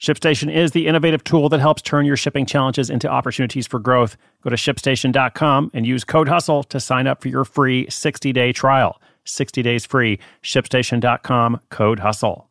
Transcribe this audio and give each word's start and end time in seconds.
ShipStation 0.00 0.54
is 0.54 0.70
the 0.70 0.86
innovative 0.86 1.24
tool 1.24 1.48
that 1.48 1.58
helps 1.58 1.82
turn 1.82 2.06
your 2.06 2.16
shipping 2.16 2.46
challenges 2.46 2.88
into 2.88 3.08
opportunities 3.08 3.66
for 3.66 3.80
growth. 3.80 4.16
Go 4.42 4.50
to 4.50 4.54
shipstation.com 4.54 5.72
and 5.74 5.84
use 5.84 6.04
code 6.04 6.28
HUSTLE 6.28 6.62
to 6.64 6.78
sign 6.78 7.08
up 7.08 7.20
for 7.20 7.26
your 7.26 7.44
free 7.44 7.84
60 7.90 8.32
day 8.32 8.52
trial. 8.52 9.02
60 9.24 9.60
days 9.60 9.84
free. 9.84 10.20
ShipStation.com, 10.44 11.60
code 11.70 11.98
HUSTLE. 11.98 12.48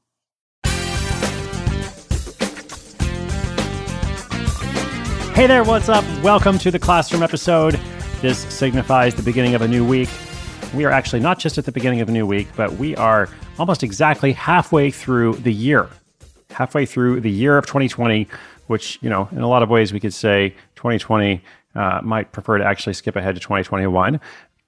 Hey 5.34 5.48
there, 5.48 5.64
what's 5.64 5.88
up? 5.88 6.04
Welcome 6.22 6.58
to 6.58 6.70
the 6.70 6.80
Classroom 6.80 7.24
episode. 7.24 7.80
This 8.22 8.40
signifies 8.54 9.16
the 9.16 9.24
beginning 9.24 9.56
of 9.56 9.62
a 9.62 9.68
new 9.70 9.88
week. 9.88 10.10
We 10.74 10.84
are 10.84 10.92
actually 10.92 11.22
not 11.22 11.40
just 11.40 11.58
at 11.58 11.64
the 11.64 11.72
beginning 11.72 12.02
of 12.02 12.10
a 12.10 12.12
new 12.12 12.28
week, 12.28 12.50
but 12.58 12.74
we 12.74 12.94
are 12.98 13.30
almost 13.58 13.84
exactly 13.84 14.34
halfway 14.34 14.92
through 14.92 15.36
the 15.36 15.54
year 15.54 15.88
halfway 16.50 16.86
through 16.86 17.22
the 17.22 17.32
year 17.32 17.58
of 17.58 17.66
2020, 17.66 18.28
which, 18.68 19.00
you 19.02 19.10
know, 19.10 19.28
in 19.32 19.40
a 19.40 19.48
lot 19.48 19.64
of 19.64 19.70
ways 19.70 19.94
we 19.94 20.00
could 20.00 20.14
say 20.14 20.50
2020 20.76 21.42
uh, 21.76 22.00
might 22.04 22.32
prefer 22.32 22.58
to 22.58 22.66
actually 22.66 22.94
skip 22.94 23.16
ahead 23.16 23.36
to 23.36 23.42
2021, 23.42 24.20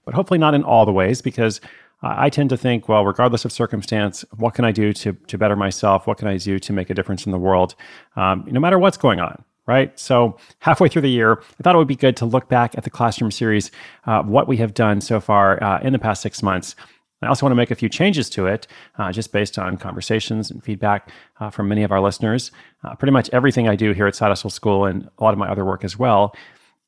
but 0.05 0.13
hopefully 0.13 0.37
not 0.37 0.53
in 0.53 0.63
all 0.63 0.85
the 0.85 0.91
ways 0.91 1.21
because 1.21 1.59
I 2.01 2.29
tend 2.29 2.49
to 2.51 2.57
think, 2.57 2.87
well, 2.87 3.05
regardless 3.05 3.43
of 3.43 3.51
circumstance, 3.51 4.23
what 4.37 4.53
can 4.53 4.63
I 4.63 4.71
do 4.71 4.93
to, 4.93 5.13
to 5.13 5.37
better 5.37 5.55
myself? 5.55 6.07
What 6.07 6.17
can 6.17 6.27
I 6.29 6.37
do 6.37 6.57
to 6.57 6.73
make 6.73 6.89
a 6.89 6.93
difference 6.93 7.25
in 7.25 7.31
the 7.31 7.37
world, 7.37 7.75
um, 8.15 8.45
no 8.47 8.59
matter 8.59 8.79
what's 8.79 8.97
going 8.97 9.19
on? 9.19 9.43
Right. 9.65 9.97
So, 9.99 10.35
halfway 10.59 10.89
through 10.89 11.03
the 11.03 11.11
year, 11.11 11.43
I 11.59 11.63
thought 11.63 11.75
it 11.75 11.77
would 11.77 11.87
be 11.87 11.95
good 11.95 12.17
to 12.17 12.25
look 12.25 12.49
back 12.49 12.75
at 12.75 12.85
the 12.85 12.89
classroom 12.89 13.29
series, 13.29 13.69
uh, 14.07 14.23
what 14.23 14.47
we 14.47 14.57
have 14.57 14.73
done 14.73 14.99
so 14.99 15.19
far 15.19 15.63
uh, 15.63 15.79
in 15.81 15.93
the 15.93 15.99
past 15.99 16.23
six 16.23 16.41
months, 16.41 16.75
I 17.21 17.27
also 17.27 17.45
want 17.45 17.51
to 17.51 17.57
make 17.57 17.71
a 17.71 17.75
few 17.75 17.89
changes 17.89 18.29
to 18.31 18.47
it, 18.47 18.67
uh, 18.97 19.11
just 19.11 19.31
based 19.31 19.59
on 19.59 19.77
conversations 19.77 20.49
and 20.51 20.63
feedback 20.63 21.11
uh, 21.39 21.49
from 21.49 21.67
many 21.67 21.83
of 21.83 21.91
our 21.91 22.01
listeners. 22.01 22.51
Uh, 22.83 22.95
pretty 22.95 23.11
much 23.11 23.29
everything 23.33 23.67
I 23.67 23.75
do 23.75 23.91
here 23.91 24.07
at 24.07 24.15
Side 24.15 24.29
Hustle 24.29 24.49
School 24.49 24.85
and 24.85 25.09
a 25.17 25.23
lot 25.23 25.33
of 25.33 25.39
my 25.39 25.49
other 25.49 25.65
work 25.65 25.83
as 25.83 25.99
well 25.99 26.33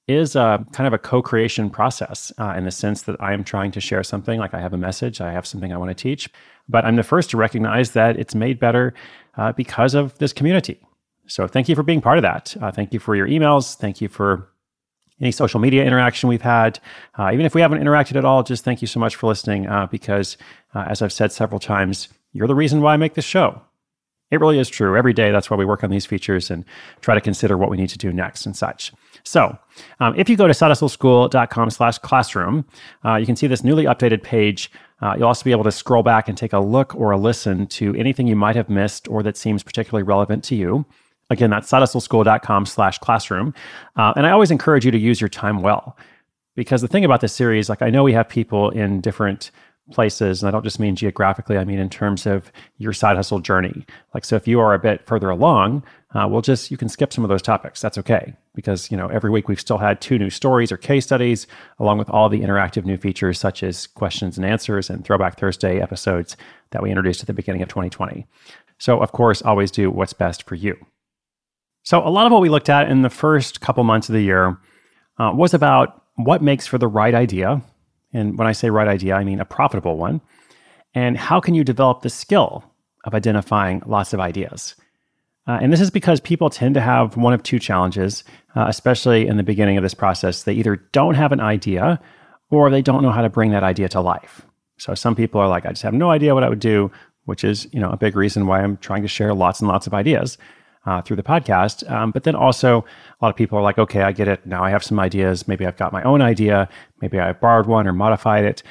is 0.07 0.35
a, 0.35 0.65
kind 0.71 0.87
of 0.87 0.93
a 0.93 0.97
co-creation 0.97 1.69
process 1.69 2.31
uh, 2.39 2.53
in 2.57 2.65
the 2.65 2.71
sense 2.71 3.03
that 3.03 3.15
I 3.19 3.33
am 3.33 3.43
trying 3.43 3.71
to 3.71 3.81
share 3.81 4.03
something, 4.03 4.39
like 4.39 4.53
I 4.53 4.59
have 4.59 4.73
a 4.73 4.77
message, 4.77 5.21
I 5.21 5.31
have 5.31 5.45
something 5.45 5.71
I 5.71 5.77
want 5.77 5.89
to 5.89 6.01
teach, 6.01 6.29
but 6.67 6.85
I'm 6.85 6.95
the 6.95 7.03
first 7.03 7.29
to 7.31 7.37
recognize 7.37 7.91
that 7.91 8.17
it's 8.17 8.35
made 8.35 8.59
better 8.59 8.93
uh, 9.37 9.51
because 9.53 9.93
of 9.93 10.17
this 10.17 10.33
community. 10.33 10.79
So 11.27 11.47
thank 11.47 11.69
you 11.69 11.75
for 11.75 11.83
being 11.83 12.01
part 12.01 12.17
of 12.17 12.23
that. 12.23 12.55
Uh, 12.61 12.71
thank 12.71 12.93
you 12.93 12.99
for 12.99 13.15
your 13.15 13.27
emails. 13.27 13.75
Thank 13.75 14.01
you 14.01 14.09
for 14.09 14.50
any 15.21 15.31
social 15.31 15.59
media 15.59 15.85
interaction 15.85 16.27
we've 16.27 16.41
had. 16.41 16.79
Uh, 17.17 17.31
even 17.31 17.45
if 17.45 17.53
we 17.55 17.61
haven't 17.61 17.79
interacted 17.79 18.15
at 18.15 18.25
all, 18.25 18.43
just 18.43 18.63
thank 18.63 18.81
you 18.81 18.87
so 18.87 18.99
much 18.99 19.15
for 19.15 19.27
listening 19.27 19.67
uh, 19.67 19.87
because, 19.87 20.37
uh, 20.73 20.85
as 20.87 21.01
I've 21.01 21.13
said 21.13 21.31
several 21.31 21.59
times, 21.59 22.09
you're 22.33 22.47
the 22.47 22.55
reason 22.55 22.81
why 22.81 22.93
I 22.93 22.97
make 22.97 23.13
this 23.13 23.25
show. 23.25 23.61
It 24.31 24.39
really 24.39 24.59
is 24.59 24.69
true. 24.69 24.97
Every 24.97 25.11
day, 25.11 25.31
that's 25.31 25.49
why 25.49 25.57
we 25.57 25.65
work 25.65 25.83
on 25.83 25.89
these 25.89 26.05
features 26.05 26.49
and 26.49 26.63
try 27.01 27.13
to 27.13 27.21
consider 27.21 27.57
what 27.57 27.69
we 27.69 27.75
need 27.75 27.89
to 27.89 27.97
do 27.97 28.13
next 28.13 28.45
and 28.45 28.55
such. 28.55 28.93
So, 29.23 29.57
um, 29.99 30.15
if 30.15 30.29
you 30.29 30.37
go 30.37 30.47
to 30.47 30.53
sidehustleschool.com 30.53 31.69
slash 31.69 31.97
classroom, 31.97 32.65
uh, 33.05 33.15
you 33.15 33.25
can 33.25 33.35
see 33.35 33.47
this 33.47 33.63
newly 33.63 33.83
updated 33.83 34.23
page. 34.23 34.71
Uh, 35.01 35.15
you'll 35.17 35.27
also 35.27 35.43
be 35.43 35.51
able 35.51 35.65
to 35.65 35.71
scroll 35.71 36.01
back 36.01 36.29
and 36.29 36.37
take 36.37 36.53
a 36.53 36.59
look 36.59 36.95
or 36.95 37.11
a 37.11 37.17
listen 37.17 37.67
to 37.67 37.93
anything 37.95 38.25
you 38.25 38.35
might 38.35 38.55
have 38.55 38.69
missed 38.69 39.07
or 39.09 39.21
that 39.21 39.35
seems 39.35 39.63
particularly 39.63 40.03
relevant 40.03 40.43
to 40.45 40.55
you. 40.55 40.85
Again, 41.31 41.49
that's 41.49 41.71
sidehustleschool.com 41.71 42.65
slash 42.65 42.99
classroom. 42.99 43.53
Uh, 43.95 44.11
and 44.17 44.27
I 44.27 44.31
always 44.31 44.51
encourage 44.51 44.83
you 44.83 44.91
to 44.91 44.99
use 44.99 45.21
your 45.21 45.29
time 45.29 45.61
well. 45.61 45.97
Because 46.55 46.81
the 46.81 46.89
thing 46.89 47.05
about 47.05 47.21
this 47.21 47.33
series, 47.33 47.69
like 47.69 47.81
I 47.81 47.89
know 47.89 48.03
we 48.03 48.11
have 48.11 48.27
people 48.27 48.69
in 48.69 48.99
different 48.99 49.49
places, 49.91 50.43
and 50.43 50.49
I 50.49 50.51
don't 50.51 50.63
just 50.63 50.79
mean 50.79 50.97
geographically, 50.97 51.57
I 51.57 51.63
mean 51.63 51.79
in 51.79 51.89
terms 51.89 52.25
of 52.25 52.51
your 52.77 52.91
side 52.91 53.15
hustle 53.15 53.39
journey. 53.39 53.85
Like, 54.13 54.25
so 54.25 54.35
if 54.35 54.45
you 54.45 54.59
are 54.59 54.73
a 54.73 54.79
bit 54.79 55.05
further 55.07 55.29
along, 55.29 55.83
uh, 56.13 56.27
we'll 56.29 56.41
just, 56.41 56.69
you 56.69 56.75
can 56.75 56.89
skip 56.89 57.13
some 57.13 57.23
of 57.23 57.29
those 57.29 57.41
topics. 57.41 57.79
That's 57.79 57.97
okay. 57.97 58.35
Because, 58.53 58.91
you 58.91 58.97
know, 58.97 59.07
every 59.07 59.29
week 59.29 59.47
we've 59.47 59.59
still 59.59 59.77
had 59.77 60.01
two 60.01 60.19
new 60.19 60.29
stories 60.29 60.69
or 60.69 60.77
case 60.77 61.05
studies, 61.05 61.47
along 61.79 61.97
with 61.97 62.09
all 62.09 62.27
the 62.27 62.41
interactive 62.41 62.83
new 62.83 62.97
features 62.97 63.39
such 63.39 63.63
as 63.63 63.87
questions 63.87 64.37
and 64.37 64.45
answers 64.45 64.89
and 64.89 65.05
Throwback 65.05 65.39
Thursday 65.39 65.79
episodes 65.79 66.35
that 66.71 66.83
we 66.83 66.89
introduced 66.89 67.21
at 67.21 67.27
the 67.27 67.33
beginning 67.33 67.61
of 67.61 67.69
2020. 67.69 68.27
So, 68.79 68.99
of 68.99 69.13
course, 69.13 69.41
always 69.41 69.71
do 69.71 69.89
what's 69.89 70.11
best 70.11 70.43
for 70.43 70.55
you. 70.55 70.75
So, 71.83 72.05
a 72.05 72.09
lot 72.09 72.25
of 72.25 72.31
what 72.31 72.41
we 72.41 72.49
looked 72.49 72.69
at 72.69 72.89
in 72.89 73.01
the 73.01 73.09
first 73.09 73.61
couple 73.61 73.83
months 73.83 74.09
of 74.09 74.13
the 74.13 74.21
year 74.21 74.57
uh, 75.19 75.31
was 75.33 75.53
about 75.53 76.03
what 76.15 76.41
makes 76.41 76.67
for 76.67 76.77
the 76.77 76.87
right 76.87 77.13
idea. 77.13 77.61
And 78.13 78.37
when 78.37 78.47
I 78.47 78.51
say 78.51 78.69
right 78.69 78.87
idea, 78.87 79.15
I 79.15 79.23
mean 79.23 79.39
a 79.39 79.45
profitable 79.45 79.97
one. 79.97 80.21
And 80.93 81.17
how 81.17 81.39
can 81.39 81.55
you 81.55 81.63
develop 81.63 82.01
the 82.01 82.09
skill 82.09 82.63
of 83.05 83.15
identifying 83.15 83.81
lots 83.85 84.13
of 84.13 84.19
ideas? 84.19 84.75
Uh, 85.47 85.57
and 85.61 85.73
this 85.73 85.81
is 85.81 85.89
because 85.89 86.19
people 86.19 86.49
tend 86.49 86.75
to 86.75 86.81
have 86.81 87.17
one 87.17 87.33
of 87.33 87.41
two 87.41 87.57
challenges, 87.57 88.23
uh, 88.55 88.65
especially 88.67 89.25
in 89.25 89.37
the 89.37 89.43
beginning 89.43 89.77
of 89.77 89.83
this 89.83 89.93
process. 89.93 90.43
They 90.43 90.53
either 90.53 90.75
don't 90.91 91.15
have 91.15 91.31
an 91.31 91.39
idea 91.39 91.99
or 92.51 92.69
they 92.69 92.81
don't 92.81 93.01
know 93.01 93.11
how 93.11 93.21
to 93.21 93.29
bring 93.29 93.51
that 93.51 93.63
idea 93.63 93.89
to 93.89 94.01
life. 94.01 94.41
So 94.77 94.93
some 94.93 95.15
people 95.15 95.41
are 95.41 95.47
like, 95.47 95.65
I 95.65 95.69
just 95.69 95.81
have 95.81 95.93
no 95.93 96.11
idea 96.11 96.35
what 96.35 96.43
I 96.43 96.49
would 96.49 96.59
do, 96.59 96.91
which 97.25 97.43
is, 97.43 97.67
you 97.71 97.79
know, 97.79 97.89
a 97.89 97.97
big 97.97 98.15
reason 98.15 98.45
why 98.45 98.61
I'm 98.61 98.77
trying 98.77 99.01
to 99.01 99.07
share 99.07 99.33
lots 99.33 99.61
and 99.61 99.67
lots 99.67 99.87
of 99.87 99.93
ideas 99.93 100.37
uh, 100.85 101.01
through 101.01 101.15
the 101.15 101.23
podcast. 101.23 101.89
Um, 101.91 102.11
but 102.11 102.23
then 102.23 102.35
also, 102.35 102.79
a 102.79 103.25
lot 103.25 103.29
of 103.29 103.35
people 103.35 103.57
are 103.57 103.61
like, 103.61 103.77
okay, 103.77 104.01
I 104.01 104.11
get 104.11 104.27
it. 104.27 104.45
Now 104.45 104.63
I 104.63 104.69
have 104.69 104.83
some 104.83 104.99
ideas. 104.99 105.47
Maybe 105.47 105.65
I've 105.65 105.77
got 105.77 105.93
my 105.93 106.03
own 106.03 106.21
idea. 106.21 106.67
Maybe 107.01 107.19
I 107.19 107.33
borrowed 107.33 107.67
one 107.67 107.87
or 107.87 107.93
modified 107.93 108.45
it. 108.45 108.63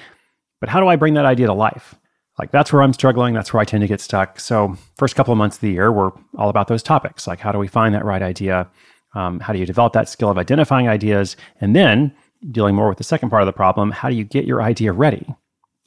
But 0.61 0.69
how 0.69 0.81
do 0.81 0.89
I 0.89 0.97
bring 0.97 1.15
that 1.15 1.25
idea 1.25 1.47
to 1.47 1.55
life? 1.55 1.95
Like 2.39 2.51
that's 2.53 2.73
where 2.73 2.83
I'm 2.83 2.93
struggling. 2.93 3.35
That's 3.35 3.53
where 3.53 3.61
I 3.61 3.65
tend 3.65 3.83
to 3.83 3.87
get 3.87 4.01
stuck. 4.01 4.41
So, 4.41 4.77
first 4.97 5.15
couple 5.15 5.33
of 5.33 5.39
months 5.39 5.57
of 5.57 5.61
the 5.61 5.73
year, 5.73 5.93
we're 5.93 6.11
all 6.39 6.49
about 6.49 6.69
those 6.69 6.83
topics. 6.83 7.27
Like, 7.27 7.39
how 7.39 7.53
do 7.53 7.59
we 7.59 7.69
find 7.69 7.95
that 7.95 8.05
right 8.05 8.23
idea? 8.23 8.69
Um, 9.15 9.41
how 9.41 9.53
do 9.53 9.59
you 9.59 9.67
develop 9.67 9.93
that 9.93 10.09
skill 10.09 10.31
of 10.31 10.39
identifying 10.39 10.89
ideas? 10.89 11.37
And 11.61 11.77
then, 11.77 12.15
dealing 12.51 12.75
more 12.75 12.89
with 12.89 12.99
the 12.99 13.05
second 13.05 13.29
part 13.29 13.43
of 13.43 13.47
the 13.47 13.53
problem, 13.53 13.91
how 13.91 14.09
do 14.09 14.15
you 14.15 14.25
get 14.25 14.47
your 14.47 14.63
idea 14.63 14.93
ready? 14.93 15.27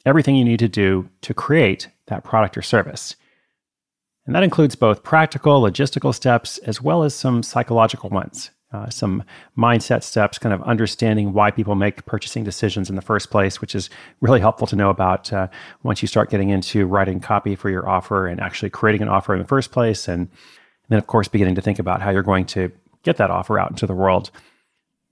Everything 0.06 0.36
you 0.36 0.44
need 0.44 0.60
to 0.60 0.68
do 0.68 1.08
to 1.22 1.34
create 1.34 1.88
that 2.06 2.22
product 2.22 2.56
or 2.56 2.62
service. 2.62 3.16
And 4.26 4.34
that 4.34 4.42
includes 4.42 4.74
both 4.74 5.02
practical, 5.02 5.60
logistical 5.60 6.14
steps, 6.14 6.58
as 6.58 6.80
well 6.80 7.02
as 7.02 7.14
some 7.14 7.42
psychological 7.42 8.08
ones, 8.08 8.50
uh, 8.72 8.88
some 8.88 9.22
mindset 9.56 10.02
steps, 10.02 10.38
kind 10.38 10.54
of 10.54 10.62
understanding 10.62 11.34
why 11.34 11.50
people 11.50 11.74
make 11.74 12.06
purchasing 12.06 12.42
decisions 12.42 12.88
in 12.88 12.96
the 12.96 13.02
first 13.02 13.30
place, 13.30 13.60
which 13.60 13.74
is 13.74 13.90
really 14.22 14.40
helpful 14.40 14.66
to 14.66 14.76
know 14.76 14.88
about 14.88 15.30
uh, 15.32 15.48
once 15.82 16.00
you 16.00 16.08
start 16.08 16.30
getting 16.30 16.48
into 16.48 16.86
writing 16.86 17.20
copy 17.20 17.54
for 17.54 17.68
your 17.68 17.86
offer 17.88 18.26
and 18.26 18.40
actually 18.40 18.70
creating 18.70 19.02
an 19.02 19.08
offer 19.08 19.34
in 19.34 19.40
the 19.40 19.48
first 19.48 19.70
place. 19.72 20.08
And, 20.08 20.20
and 20.22 20.28
then, 20.88 20.98
of 20.98 21.06
course, 21.06 21.28
beginning 21.28 21.54
to 21.56 21.62
think 21.62 21.78
about 21.78 22.00
how 22.00 22.10
you're 22.10 22.22
going 22.22 22.46
to 22.46 22.72
get 23.02 23.18
that 23.18 23.30
offer 23.30 23.58
out 23.58 23.70
into 23.70 23.86
the 23.86 23.94
world. 23.94 24.30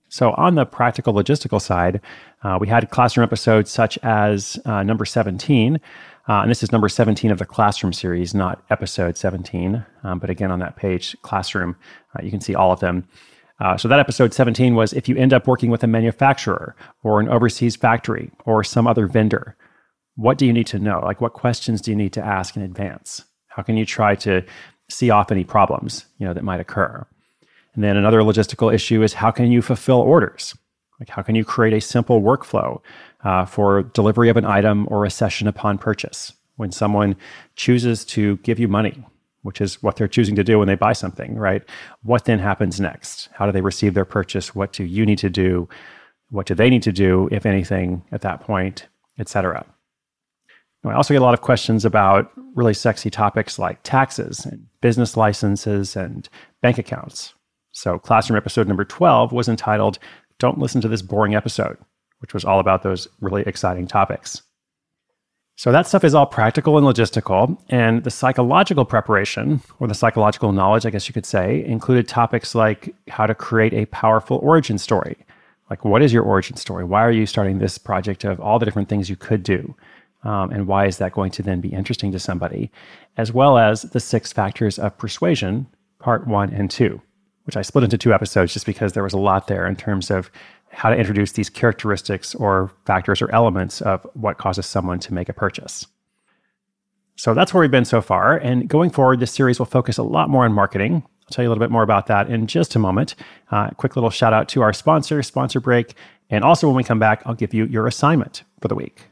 So, 0.09 0.33
on 0.33 0.57
the 0.57 0.67
practical 0.67 1.15
logistical 1.15 1.61
side, 1.61 2.01
uh, 2.43 2.59
we 2.61 2.69
had 2.69 2.91
classroom 2.91 3.25
episodes 3.25 3.71
such 3.71 3.99
as 4.03 4.59
uh, 4.67 4.83
number 4.83 5.07
17 5.07 5.81
uh, 6.29 6.43
and 6.43 6.51
this 6.51 6.63
is 6.63 6.71
number 6.71 6.89
17 6.89 7.31
of 7.31 7.39
the 7.39 7.45
Classroom 7.45 7.93
series, 7.93 8.35
not 8.35 8.63
episode 8.71 9.17
17. 9.17 9.85
Um, 10.05 10.19
but 10.19 10.31
again, 10.31 10.53
on 10.53 10.61
that 10.61 10.77
page, 10.77 11.17
Classroom, 11.23 11.77
uh, 12.17 12.23
you 12.23 12.31
can 12.31 12.41
see 12.41 12.55
all 12.55 12.71
of 12.73 12.81
them. 12.81 13.09
Uh, 13.61 13.77
so 13.77 13.89
that 13.89 13.99
episode 13.99 14.33
17 14.33 14.75
was 14.75 14.93
if 14.93 15.09
you 15.09 15.17
end 15.17 15.33
up 15.33 15.47
working 15.47 15.71
with 15.71 15.83
a 15.83 15.87
manufacturer 15.87 16.77
or 17.03 17.21
an 17.21 17.29
overseas 17.29 17.77
factory 17.77 18.31
or 18.45 18.63
some 18.63 18.87
other 18.87 19.07
vendor, 19.07 19.57
what 20.15 20.39
do 20.39 20.47
you 20.47 20.53
need 20.53 20.67
to 20.67 20.79
know? 20.79 21.01
Like, 21.01 21.21
what 21.21 21.33
questions 21.33 21.81
do 21.81 21.91
you 21.91 21.97
need 21.97 22.13
to 22.13 22.25
ask 22.25 22.57
in 22.57 22.63
advance? 22.63 23.25
How 23.49 23.63
can 23.63 23.77
you 23.77 23.87
try 23.87 24.15
to 24.17 24.43
see 24.89 25.11
off 25.11 25.33
any 25.33 25.45
problems 25.45 26.07
you 26.19 26.27
know 26.27 26.35
that 26.35 26.45
might 26.45 26.61
occur? 26.61 27.07
And 27.75 27.83
then 27.83 27.97
another 27.97 28.21
logistical 28.21 28.73
issue 28.73 29.03
is 29.03 29.15
how 29.15 29.31
can 29.31 29.51
you 29.51 29.63
fulfill 29.63 30.01
orders? 30.01 30.55
Like, 31.01 31.09
how 31.09 31.23
can 31.23 31.35
you 31.35 31.45
create 31.45 31.73
a 31.73 31.81
simple 31.81 32.21
workflow 32.21 32.81
uh, 33.25 33.45
for 33.45 33.83
delivery 33.83 34.29
of 34.29 34.37
an 34.37 34.45
item 34.45 34.87
or 34.91 35.05
a 35.05 35.11
session 35.11 35.49
upon 35.49 35.79
purchase. 35.79 36.33
When 36.57 36.71
someone 36.71 37.17
chooses 37.57 38.05
to 38.07 38.37
give 38.39 38.59
you 38.59 38.69
money, 38.69 39.05
which 39.43 39.61
is 39.61 39.83
what 39.83 39.97
they're 39.97 40.09
choosing 40.09 40.37
to 40.37 40.45
do 40.45 40.59
when 40.59 40.69
they 40.69 40.75
buy 40.75 40.93
something, 40.93 41.37
right? 41.37 41.63
What 42.03 42.25
then 42.25 42.39
happens 42.39 42.81
next? 42.81 43.29
How 43.33 43.47
do 43.47 43.53
they 43.53 43.61
receive 43.61 43.95
their 43.95 44.05
purchase? 44.05 44.55
What 44.55 44.73
do 44.73 44.85
you 44.85 45.05
need 45.05 45.19
to 45.19 45.31
do? 45.31 45.69
What 46.31 46.47
do 46.47 46.55
they 46.55 46.71
need 46.71 46.83
to 46.85 46.93
do, 46.93 47.29
if 47.33 47.47
anything, 47.47 48.03
at 48.13 48.21
that 48.23 48.41
point, 48.41 48.87
etc. 49.19 49.67
I 50.85 50.95
also 50.95 51.15
get 51.15 51.23
a 51.23 51.25
lot 51.25 51.35
of 51.35 51.43
questions 51.43 51.85
about 51.85 52.33
really 52.55 52.75
sexy 52.75 53.09
topics 53.09 53.59
like 53.59 53.83
taxes 53.83 54.45
and 54.45 54.67
business 54.81 55.17
licenses 55.17 55.95
and 55.95 56.29
bank 56.61 56.79
accounts. 56.79 57.35
So, 57.71 57.99
classroom 57.99 58.37
episode 58.37 58.69
number 58.69 58.85
12 58.85 59.33
was 59.33 59.49
entitled 59.49 59.99
Don't 60.39 60.59
Listen 60.59 60.81
to 60.81 60.89
This 60.89 61.03
Boring 61.03 61.35
Episode, 61.35 61.79
which 62.23 62.33
was 62.33 62.45
all 62.45 62.61
about 62.61 62.83
those 62.83 63.07
really 63.21 63.43
exciting 63.43 63.87
topics. 63.87 64.41
So, 65.57 65.71
that 65.71 65.87
stuff 65.87 66.03
is 66.03 66.15
all 66.15 66.25
practical 66.25 66.79
and 66.79 66.87
logistical. 66.87 67.59
And 67.69 68.03
the 68.05 68.11
psychological 68.11 68.87
preparation, 68.87 69.61
or 69.79 69.87
the 69.87 69.95
psychological 69.95 70.53
knowledge, 70.53 70.87
I 70.87 70.91
guess 70.91 71.09
you 71.09 71.13
could 71.13 71.27
say, 71.27 71.63
included 71.67 72.09
topics 72.09 72.55
like 72.55 72.95
how 73.09 73.27
to 73.27 73.35
create 73.35 73.75
a 73.75 73.87
powerful 73.87 74.39
origin 74.43 74.79
story. 74.79 75.17
Like, 75.69 75.85
what 75.85 76.03
is 76.03 76.13
your 76.13 76.23
origin 76.23 76.57
story? 76.57 76.85
Why 76.85 77.03
are 77.03 77.11
you 77.13 77.27
starting 77.27 77.59
this 77.59 77.77
project 77.77 78.25
of 78.25 78.41
all 78.41 78.59
the 78.59 78.65
different 78.65 78.89
things 78.89 79.11
you 79.11 79.17
could 79.17 79.43
do? 79.43 79.75
Um, 80.25 80.51
and 80.51 80.67
why 80.67 80.87
is 80.87 80.99
that 80.99 81.13
going 81.13 81.33
to 81.33 81.43
then 81.43 81.61
be 81.61 81.69
interesting 81.73 82.13
to 82.13 82.19
somebody? 82.19 82.71
As 83.17 83.33
well 83.33 83.59
as 83.59 83.83
the 83.83 84.01
six 84.01 84.33
factors 84.33 84.79
of 84.79 84.97
persuasion, 84.97 85.67
part 85.99 86.27
one 86.27 86.53
and 86.53 86.71
two, 86.71 87.01
which 87.45 87.57
I 87.57 87.63
split 87.63 87.85
into 87.85 87.99
two 87.99 88.15
episodes 88.15 88.53
just 88.53 88.67
because 88.67 88.93
there 88.93 89.03
was 89.03 89.13
a 89.13 89.19
lot 89.19 89.49
there 89.49 89.67
in 89.67 89.77
terms 89.77 90.11
of 90.11 90.31
how 90.73 90.91
to 90.91 90.97
introduce 90.97 91.33
these 91.33 91.51
characteristics 91.51 92.35
or 92.35 92.73
factors 92.87 93.23
or 93.23 93.31
elements 93.31 93.81
of 93.83 94.07
what 94.15 94.39
causes 94.39 94.67
someone 94.67 94.99
to 95.01 95.15
make 95.15 95.29
a 95.29 95.33
purchase. 95.33 95.87
So 97.17 97.35
that's 97.35 97.53
where 97.53 97.61
we've 97.61 97.71
been 97.71 97.85
so 97.85 98.01
far. 98.01 98.37
And 98.39 98.69
going 98.69 98.91
forward, 98.91 99.21
this 99.21 99.33
series 99.33 99.59
will 99.59 99.67
focus 99.67 99.99
a 99.99 100.03
lot 100.03 100.31
more 100.31 100.45
on 100.45 100.53
marketing. 100.53 101.03
I'll 101.05 101.31
tell 101.31 101.45
you 101.45 101.49
a 101.49 101.51
little 101.51 101.63
bit 101.63 101.71
more 101.71 101.83
about 101.83 102.07
that 102.07 102.29
in 102.31 102.47
just 102.47 102.75
a 102.75 102.79
moment. 102.79 103.15
Uh, 103.51 103.71
quick 103.77 103.97
little 103.97 104.11
shout 104.11 104.33
out 104.33 104.49
to 104.51 104.63
our 104.63 104.73
sponsor, 104.73 105.23
Sponsor 105.23 105.61
Break. 105.61 105.95
And 106.31 106.43
also, 106.43 106.67
when 106.67 106.77
we 106.77 106.85
come 106.85 106.99
back, 106.99 107.23
I'll 107.27 107.35
give 107.35 107.53
you 107.53 107.67
your 107.67 107.87
assignment 107.87 108.43
for 108.61 108.69
the 108.69 108.75
week. 108.75 109.03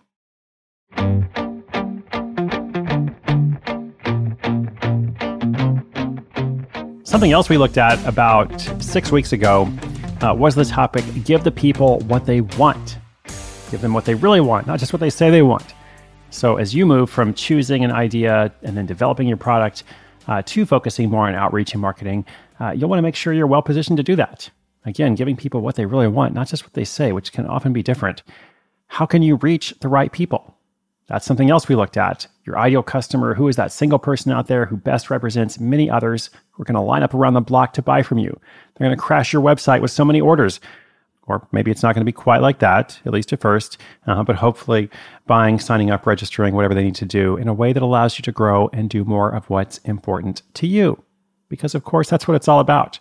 Something 7.05 7.33
else 7.33 7.49
we 7.49 7.59
looked 7.59 7.77
at 7.77 8.03
about 8.07 8.61
six 8.83 9.13
weeks 9.13 9.33
ago 9.33 9.71
uh, 10.23 10.35
was 10.35 10.55
the 10.55 10.65
topic 10.65 11.05
give 11.25 11.45
the 11.45 11.51
people 11.51 12.01
what 12.01 12.27
they 12.27 12.41
want. 12.43 12.99
Give 13.71 13.81
them 13.81 13.95
what 13.95 14.05
they 14.05 14.15
really 14.15 14.41
want, 14.41 14.67
not 14.67 14.79
just 14.79 14.93
what 14.93 15.01
they 15.01 15.11
say 15.11 15.31
they 15.31 15.43
want. 15.43 15.75
So, 16.31 16.57
as 16.57 16.75
you 16.75 16.87
move 16.87 17.11
from 17.11 17.35
choosing 17.35 17.85
an 17.85 17.91
idea 17.91 18.53
and 18.63 18.77
then 18.77 18.87
developing 18.87 19.27
your 19.27 19.37
product 19.37 19.85
uh, 20.29 20.43
to 20.47 20.65
focusing 20.67 21.11
more 21.11 21.27
on 21.27 21.35
outreach 21.35 21.73
and 21.73 21.81
marketing, 21.81 22.25
uh, 22.61 22.71
you'll 22.71 22.89
want 22.89 22.99
to 22.99 23.03
make 23.03 23.17
sure 23.17 23.33
you're 23.33 23.47
well 23.47 23.63
positioned 23.63 23.97
to 23.97 24.03
do 24.03 24.17
that. 24.17 24.51
Again, 24.85 25.15
giving 25.15 25.37
people 25.37 25.61
what 25.61 25.75
they 25.75 25.87
really 25.87 26.09
want, 26.09 26.35
not 26.35 26.49
just 26.49 26.65
what 26.65 26.75
they 26.75 26.85
say, 26.85 27.13
which 27.13 27.33
can 27.33 27.47
often 27.47 27.73
be 27.73 27.83
different. 27.83 28.23
How 28.87 29.07
can 29.07 29.23
you 29.23 29.37
reach 29.37 29.75
the 29.81 29.89
right 29.89 30.11
people? 30.11 30.57
That's 31.11 31.27
something 31.27 31.51
else 31.51 31.69
we 31.69 31.75
looked 31.75 31.97
at. 31.97 32.29
Your 32.45 32.57
ideal 32.57 32.85
customer, 32.85 33.35
who 33.35 33.49
is 33.49 33.57
that 33.57 33.73
single 33.73 33.99
person 33.99 34.31
out 34.31 34.47
there 34.47 34.65
who 34.65 34.77
best 34.77 35.11
represents 35.11 35.59
many 35.59 35.91
others 35.91 36.31
who 36.53 36.63
are 36.63 36.65
going 36.65 36.77
to 36.77 36.81
line 36.81 37.03
up 37.03 37.15
around 37.15 37.35
the 37.35 37.41
block 37.41 37.73
to 37.75 37.83
buy 37.83 38.03
from 38.03 38.19
you? 38.19 38.31
They're 38.77 38.87
going 38.87 38.97
to 38.97 39.03
crash 39.03 39.33
your 39.33 39.43
website 39.43 39.83
with 39.83 39.91
so 39.91 40.05
many 40.05 40.21
orders. 40.21 40.61
Or 41.27 41.49
maybe 41.51 41.73
it's 41.73 41.83
not 41.83 41.97
going 41.97 42.03
to 42.03 42.09
be 42.09 42.13
quite 42.13 42.43
like 42.43 42.61
that, 42.61 43.01
at 43.05 43.13
least 43.13 43.33
at 43.33 43.41
first, 43.41 43.77
uh, 44.07 44.23
but 44.23 44.37
hopefully 44.37 44.89
buying, 45.27 45.59
signing 45.59 45.91
up, 45.91 46.07
registering, 46.07 46.55
whatever 46.55 46.75
they 46.75 46.85
need 46.85 46.95
to 46.97 47.05
do 47.05 47.37
in 47.37 47.49
a 47.49 47.55
way 47.55 47.73
that 47.73 47.83
allows 47.83 48.17
you 48.17 48.23
to 48.23 48.33
grow 48.33 48.71
and 48.73 48.89
do 48.89 49.05
more 49.05 49.31
of 49.31 49.51
what's 49.51 49.79
important 49.79 50.43
to 50.55 50.69
you. 50.69 51.03
Because, 51.49 51.75
of 51.75 51.83
course, 51.83 52.09
that's 52.09 52.29
what 52.29 52.37
it's 52.37 52.47
all 52.47 52.61
about. 52.61 53.01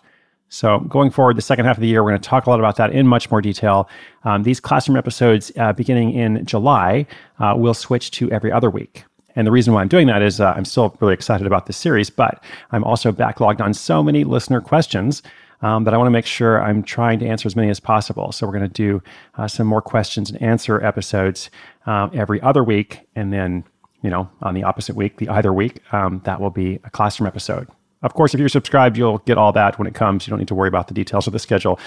So, 0.52 0.80
going 0.80 1.10
forward, 1.10 1.36
the 1.36 1.42
second 1.42 1.64
half 1.64 1.76
of 1.76 1.80
the 1.80 1.86
year, 1.86 2.02
we're 2.02 2.10
going 2.10 2.20
to 2.20 2.28
talk 2.28 2.46
a 2.46 2.50
lot 2.50 2.58
about 2.58 2.74
that 2.76 2.90
in 2.90 3.06
much 3.06 3.30
more 3.30 3.40
detail. 3.40 3.88
Um, 4.24 4.42
these 4.42 4.58
classroom 4.58 4.96
episodes, 4.96 5.52
uh, 5.56 5.72
beginning 5.72 6.12
in 6.12 6.44
July, 6.44 7.06
uh, 7.38 7.54
will 7.56 7.72
switch 7.72 8.10
to 8.12 8.28
every 8.32 8.50
other 8.50 8.68
week. 8.68 9.04
And 9.36 9.46
the 9.46 9.52
reason 9.52 9.72
why 9.72 9.80
I'm 9.80 9.88
doing 9.88 10.08
that 10.08 10.22
is 10.22 10.40
uh, 10.40 10.52
I'm 10.56 10.64
still 10.64 10.96
really 11.00 11.14
excited 11.14 11.46
about 11.46 11.66
this 11.66 11.76
series, 11.76 12.10
but 12.10 12.42
I'm 12.72 12.82
also 12.82 13.12
backlogged 13.12 13.60
on 13.60 13.72
so 13.72 14.02
many 14.02 14.24
listener 14.24 14.60
questions 14.60 15.22
um, 15.62 15.84
that 15.84 15.94
I 15.94 15.96
want 15.96 16.08
to 16.08 16.12
make 16.12 16.26
sure 16.26 16.60
I'm 16.60 16.82
trying 16.82 17.20
to 17.20 17.26
answer 17.26 17.46
as 17.46 17.54
many 17.54 17.70
as 17.70 17.78
possible. 17.78 18.32
So, 18.32 18.44
we're 18.44 18.52
going 18.52 18.68
to 18.68 18.68
do 18.68 19.02
uh, 19.38 19.46
some 19.46 19.68
more 19.68 19.82
questions 19.82 20.32
and 20.32 20.42
answer 20.42 20.84
episodes 20.84 21.48
um, 21.86 22.10
every 22.12 22.42
other 22.42 22.64
week. 22.64 23.06
And 23.14 23.32
then, 23.32 23.62
you 24.02 24.10
know, 24.10 24.28
on 24.42 24.54
the 24.54 24.64
opposite 24.64 24.96
week, 24.96 25.18
the 25.18 25.28
either 25.28 25.52
week, 25.52 25.80
um, 25.92 26.22
that 26.24 26.40
will 26.40 26.50
be 26.50 26.80
a 26.82 26.90
classroom 26.90 27.28
episode. 27.28 27.68
Of 28.02 28.14
course, 28.14 28.34
if 28.34 28.40
you're 28.40 28.48
subscribed, 28.48 28.96
you'll 28.96 29.18
get 29.18 29.38
all 29.38 29.52
that 29.52 29.78
when 29.78 29.86
it 29.86 29.94
comes. 29.94 30.26
You 30.26 30.30
don't 30.30 30.38
need 30.38 30.48
to 30.48 30.54
worry 30.54 30.68
about 30.68 30.88
the 30.88 30.94
details 30.94 31.26
of 31.26 31.32
the 31.32 31.38
schedule. 31.38 31.78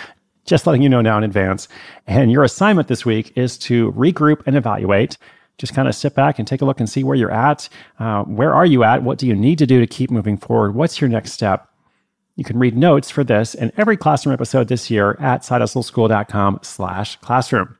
Just 0.45 0.67
letting 0.67 0.81
you 0.81 0.89
know 0.89 1.01
now 1.01 1.17
in 1.17 1.23
advance. 1.23 1.67
And 2.05 2.31
your 2.31 2.43
assignment 2.43 2.87
this 2.87 3.05
week 3.05 3.31
is 3.35 3.57
to 3.59 3.91
regroup 3.93 4.43
and 4.45 4.55
evaluate. 4.55 5.17
Just 5.57 5.73
kind 5.73 5.87
of 5.87 5.95
sit 5.95 6.15
back 6.15 6.39
and 6.39 6.47
take 6.47 6.61
a 6.61 6.65
look 6.65 6.79
and 6.79 6.89
see 6.89 7.03
where 7.03 7.15
you're 7.15 7.31
at. 7.31 7.69
Uh, 7.99 8.23
where 8.23 8.53
are 8.53 8.65
you 8.65 8.83
at? 8.83 9.03
What 9.03 9.19
do 9.19 9.27
you 9.27 9.35
need 9.35 9.57
to 9.59 9.65
do 9.65 9.79
to 9.79 9.87
keep 9.87 10.11
moving 10.11 10.37
forward? 10.37 10.75
What's 10.75 10.99
your 10.99 11.09
next 11.09 11.31
step? 11.31 11.69
You 12.35 12.43
can 12.43 12.57
read 12.57 12.75
notes 12.75 13.11
for 13.11 13.23
this 13.23 13.53
and 13.53 13.71
every 13.77 13.95
classroom 13.95 14.33
episode 14.33 14.67
this 14.67 14.89
year 14.89 15.15
at 15.19 15.41
sidehustleschool.com 15.41 16.59
slash 16.63 17.15
classroom. 17.17 17.77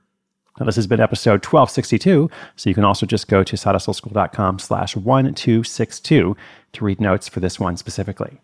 Now, 0.60 0.68
this 0.68 0.76
has 0.76 0.86
been 0.86 1.00
episode 1.00 1.44
1262, 1.44 2.30
so 2.56 2.70
you 2.70 2.76
can 2.76 2.84
also 2.84 3.08
just 3.08 3.28
go 3.28 3.44
to 3.44 3.56
sidehustleschool.com 3.56 4.60
slash 4.60 4.96
1262 4.96 6.38
to 6.74 6.86
read 6.86 7.02
notes 7.02 7.28
for 7.28 7.40
this 7.40 7.60
one 7.60 7.76
specifically. 7.76 8.40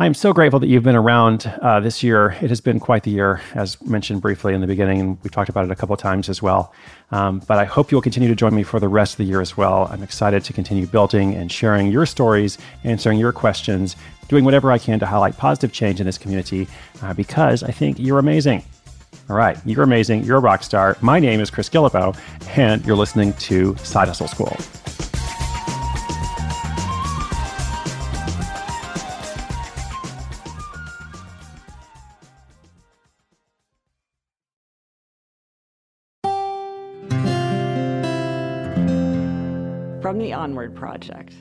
I 0.00 0.06
am 0.06 0.14
so 0.14 0.32
grateful 0.32 0.60
that 0.60 0.68
you've 0.68 0.84
been 0.84 0.94
around 0.94 1.52
uh, 1.60 1.80
this 1.80 2.04
year. 2.04 2.36
It 2.40 2.50
has 2.50 2.60
been 2.60 2.78
quite 2.78 3.02
the 3.02 3.10
year, 3.10 3.40
as 3.54 3.82
mentioned 3.84 4.22
briefly 4.22 4.54
in 4.54 4.60
the 4.60 4.68
beginning, 4.68 5.00
and 5.00 5.18
we've 5.24 5.32
talked 5.32 5.48
about 5.48 5.64
it 5.64 5.72
a 5.72 5.74
couple 5.74 5.92
of 5.92 5.98
times 5.98 6.28
as 6.28 6.40
well. 6.40 6.72
Um, 7.10 7.40
but 7.48 7.58
I 7.58 7.64
hope 7.64 7.90
you'll 7.90 8.00
continue 8.00 8.28
to 8.28 8.36
join 8.36 8.54
me 8.54 8.62
for 8.62 8.78
the 8.78 8.86
rest 8.86 9.14
of 9.14 9.18
the 9.18 9.24
year 9.24 9.40
as 9.40 9.56
well. 9.56 9.88
I'm 9.90 10.04
excited 10.04 10.44
to 10.44 10.52
continue 10.52 10.86
building 10.86 11.34
and 11.34 11.50
sharing 11.50 11.90
your 11.90 12.06
stories, 12.06 12.58
answering 12.84 13.18
your 13.18 13.32
questions, 13.32 13.96
doing 14.28 14.44
whatever 14.44 14.70
I 14.70 14.78
can 14.78 15.00
to 15.00 15.06
highlight 15.06 15.36
positive 15.36 15.72
change 15.72 15.98
in 15.98 16.06
this 16.06 16.16
community 16.16 16.68
uh, 17.02 17.12
because 17.12 17.64
I 17.64 17.72
think 17.72 17.98
you're 17.98 18.20
amazing. 18.20 18.62
All 19.28 19.36
right, 19.36 19.58
you're 19.66 19.84
amazing. 19.84 20.24
You're 20.24 20.38
a 20.38 20.40
rock 20.40 20.62
star. 20.62 20.96
My 21.00 21.20
name 21.20 21.40
is 21.40 21.50
Chris 21.50 21.68
Guillebeau, 21.68 22.16
and 22.56 22.84
you're 22.86 22.96
listening 22.96 23.34
to 23.34 23.76
Side 23.76 24.08
Hustle 24.08 24.28
School. 24.28 24.56
from 40.08 40.18
the 40.18 40.32
Onward 40.32 40.74
Project. 40.74 41.34